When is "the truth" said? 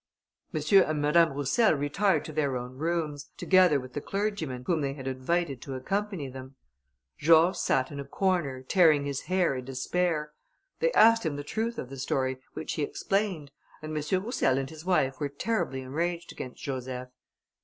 11.35-11.77